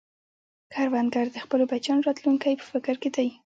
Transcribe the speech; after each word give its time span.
کروندګر 0.73 1.25
د 1.31 1.37
خپلو 1.43 1.63
بچیانو 1.71 2.05
راتلونکې 2.07 2.59
په 2.59 2.65
فکر 2.71 2.95
کې 3.01 3.09
دی 3.15 3.27